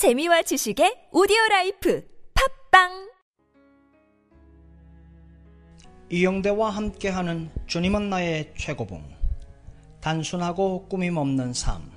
재미와 0.00 0.40
지식의 0.40 1.08
오디오 1.12 1.36
life 1.50 2.02
팟빵! 2.70 3.10
이영대와 6.08 6.70
함께하는 6.70 7.50
주님은 7.66 8.08
나의 8.08 8.54
최고봉 8.56 9.04
단순하고 10.00 10.88
꾸밈 10.88 11.18
없는 11.18 11.52
삶. 11.52 11.92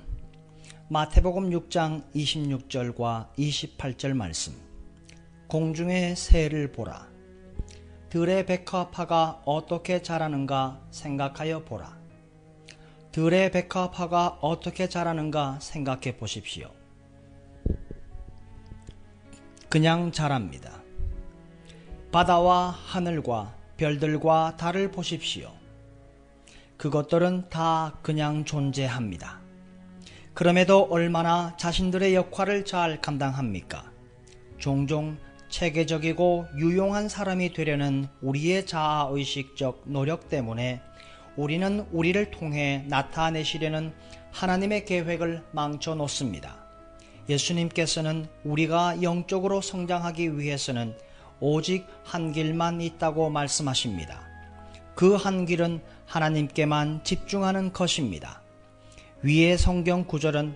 마태복음 0.90 1.48
6장 1.48 2.02
26절과 2.14 3.34
28절 3.38 4.12
말씀. 4.12 4.52
공중의 5.48 6.14
새를 6.16 6.72
보라. 6.72 7.08
들의 8.10 8.44
백합화가 8.44 9.44
어떻게 9.46 10.02
자라는가 10.02 10.78
생각하여 10.90 11.64
보라. 11.64 11.98
들의 13.12 13.50
백합화가 13.50 14.40
어떻게 14.42 14.90
자라는가 14.90 15.58
생각해 15.62 16.18
보십시오 16.18 16.83
그냥 19.74 20.12
자랍니다 20.12 20.70
바다와 22.12 22.70
하늘과 22.86 23.56
별들과 23.76 24.56
달을 24.56 24.92
보십시오. 24.92 25.50
그것들은 26.76 27.48
다 27.50 27.98
그냥 28.00 28.44
존재합니다. 28.44 29.40
그럼에도 30.32 30.86
얼마나 30.92 31.56
자신들의 31.56 32.14
역할을 32.14 32.64
잘 32.64 33.00
감당합니까? 33.00 33.90
종종 34.58 35.16
체계적이고 35.48 36.46
유용한 36.56 37.08
사람이 37.08 37.52
되려는 37.52 38.06
우리의 38.22 38.66
자아의식적 38.66 39.86
노력 39.86 40.28
때문에 40.28 40.82
우리는 41.36 41.84
우리를 41.90 42.30
통해 42.30 42.84
나타내시려는 42.86 43.92
하나님의 44.30 44.84
계획을 44.84 45.42
망쳐 45.50 45.96
놓습니다. 45.96 46.63
예수님께서는 47.28 48.28
우리가 48.44 49.02
영적으로 49.02 49.60
성장하기 49.60 50.38
위해서는 50.38 50.96
오직 51.40 51.86
한 52.04 52.32
길만 52.32 52.80
있다고 52.80 53.30
말씀하십니다. 53.30 54.20
그 54.94 55.16
한 55.16 55.44
길은 55.46 55.80
하나님께만 56.06 57.02
집중하는 57.02 57.72
것입니다. 57.72 58.42
위의 59.22 59.58
성경 59.58 60.04
구절은 60.04 60.54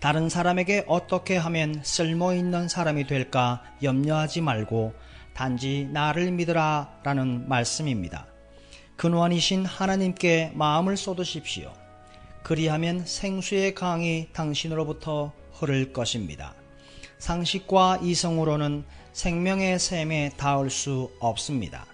다른 0.00 0.28
사람에게 0.28 0.84
어떻게 0.88 1.36
하면 1.36 1.80
쓸모 1.82 2.32
있는 2.32 2.68
사람이 2.68 3.06
될까 3.06 3.62
염려하지 3.82 4.40
말고 4.40 4.94
단지 5.34 5.88
나를 5.92 6.32
믿으라 6.32 7.00
라는 7.02 7.48
말씀입니다. 7.48 8.26
근원이신 8.96 9.64
하나님께 9.64 10.52
마음을 10.54 10.96
쏟으십시오. 10.96 11.72
그리하면 12.42 13.04
생수의 13.06 13.74
강이 13.74 14.28
당신으로부터 14.32 15.32
흐를 15.60 15.92
것입니다. 15.92 16.54
상식과 17.18 18.00
이성으로는 18.02 18.84
생명의 19.12 19.78
샘에 19.78 20.30
닿을 20.36 20.70
수 20.70 21.10
없습니다. 21.20 21.86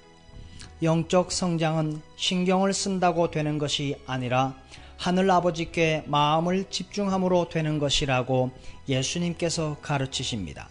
영적 0.83 1.33
성장은 1.33 2.01
신경을 2.17 2.73
쓴다고 2.73 3.31
되는 3.31 3.59
것이 3.59 3.97
아니라 4.07 4.55
하늘 4.99 5.31
아버지께 5.31 6.05
마음을 6.07 6.67
집중함으로 6.71 7.49
되는 7.49 7.79
것이라고 7.79 8.51
예수님께서 8.89 9.77
가르치십니다. 9.83 10.69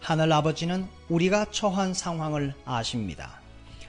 하늘 0.00 0.32
아버지는 0.32 0.86
우리가 1.08 1.46
처한 1.50 1.94
상황을 1.94 2.54
아십니다. 2.64 3.40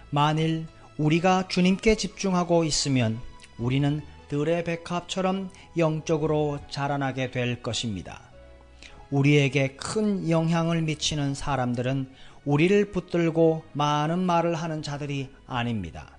만일 0.10 0.66
우리가 0.98 1.48
주님께 1.48 1.96
집중하고 1.96 2.64
있으면 2.64 3.20
우리는 3.58 4.02
들의 4.28 4.64
백합처럼 4.64 5.50
영적으로 5.78 6.60
자라나게 6.70 7.32
될 7.32 7.62
것입니다. 7.62 8.29
우리에게 9.12 9.76
큰 9.76 10.30
영향을 10.30 10.82
미치는 10.84 11.34
사람들은 11.34 12.10
우리를 12.46 12.92
붙들고 12.92 13.64
많은 13.74 14.20
말을 14.20 14.56
하는 14.56 14.82
자들이 14.82 15.30
아닙니다. 15.48 16.18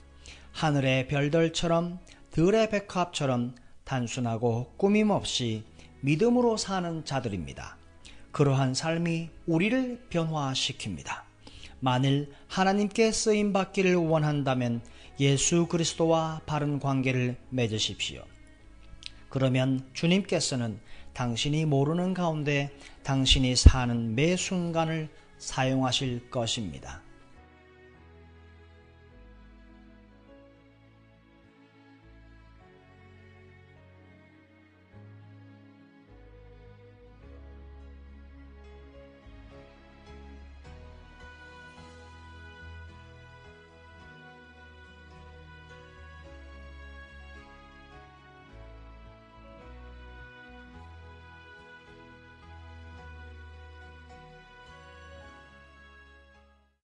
하늘의 0.52 1.08
별들처럼 1.08 1.98
들의 2.30 2.68
백합처럼 2.70 3.54
단순하고 3.84 4.72
꾸밈없이 4.76 5.64
믿음으로 6.00 6.56
사는 6.56 7.04
자들입니다. 7.04 7.76
그러한 8.32 8.74
삶이 8.74 9.30
우리를 9.46 10.06
변화시킵니다. 10.10 11.22
만일 11.80 12.32
하나님께 12.48 13.10
쓰임 13.10 13.52
받기를 13.52 13.96
원한다면 13.96 14.82
예수 15.18 15.66
그리스도와 15.66 16.40
바른 16.46 16.78
관계를 16.78 17.36
맺으십시오. 17.50 18.22
그러면 19.28 19.88
주님께서는 19.92 20.78
당신이 21.20 21.66
모르는 21.66 22.14
가운데 22.14 22.70
당신이 23.02 23.54
사는 23.54 24.14
매 24.14 24.36
순간을 24.36 25.10
사용하실 25.36 26.30
것입니다. 26.30 27.02